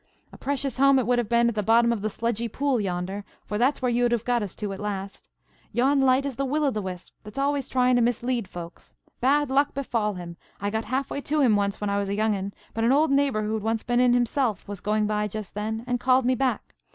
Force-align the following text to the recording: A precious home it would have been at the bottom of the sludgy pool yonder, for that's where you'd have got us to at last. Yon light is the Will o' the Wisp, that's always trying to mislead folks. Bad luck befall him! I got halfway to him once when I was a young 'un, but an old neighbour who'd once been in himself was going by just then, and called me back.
A 0.33 0.37
precious 0.39 0.77
home 0.77 0.97
it 0.97 1.05
would 1.05 1.19
have 1.19 1.29
been 1.29 1.47
at 1.47 1.53
the 1.53 1.61
bottom 1.61 1.93
of 1.93 2.01
the 2.01 2.09
sludgy 2.09 2.47
pool 2.47 2.81
yonder, 2.81 3.23
for 3.45 3.59
that's 3.59 3.83
where 3.83 3.91
you'd 3.91 4.11
have 4.13 4.25
got 4.25 4.41
us 4.41 4.55
to 4.55 4.73
at 4.73 4.79
last. 4.79 5.29
Yon 5.73 6.01
light 6.01 6.25
is 6.25 6.37
the 6.37 6.43
Will 6.43 6.63
o' 6.63 6.71
the 6.71 6.81
Wisp, 6.81 7.13
that's 7.23 7.37
always 7.37 7.69
trying 7.69 7.95
to 7.97 8.01
mislead 8.01 8.47
folks. 8.47 8.95
Bad 9.19 9.51
luck 9.51 9.75
befall 9.75 10.15
him! 10.15 10.37
I 10.59 10.71
got 10.71 10.85
halfway 10.85 11.21
to 11.21 11.41
him 11.41 11.55
once 11.55 11.79
when 11.79 11.91
I 11.91 11.99
was 11.99 12.09
a 12.09 12.15
young 12.15 12.35
'un, 12.35 12.51
but 12.73 12.83
an 12.83 12.91
old 12.91 13.11
neighbour 13.11 13.43
who'd 13.43 13.61
once 13.61 13.83
been 13.83 13.99
in 13.99 14.13
himself 14.13 14.67
was 14.67 14.81
going 14.81 15.05
by 15.05 15.27
just 15.27 15.53
then, 15.53 15.83
and 15.85 15.99
called 15.99 16.25
me 16.25 16.33
back. 16.33 16.73